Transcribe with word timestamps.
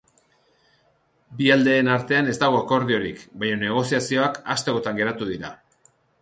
Bi 1.41 1.49
aldeen 1.55 1.91
artean 1.95 2.31
ez 2.31 2.35
dago 2.45 2.61
akordiorik, 2.61 3.21
baina 3.45 3.61
negoziazioak 3.67 4.41
hastekotan 4.55 4.99
geratu 5.03 5.31
dira. 5.35 5.55